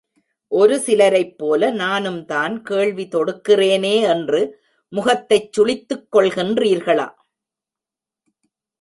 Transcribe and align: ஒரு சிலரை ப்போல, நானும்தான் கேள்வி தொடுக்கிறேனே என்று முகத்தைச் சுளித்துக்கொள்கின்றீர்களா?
ஒரு 0.51 0.79
சிலரை 0.79 1.21
ப்போல, 1.25 1.69
நானும்தான் 1.81 2.61
கேள்வி 2.61 3.07
தொடுக்கிறேனே 3.07 3.95
என்று 4.09 4.41
முகத்தைச் 4.93 5.49
சுளித்துக்கொள்கின்றீர்களா? 5.53 7.07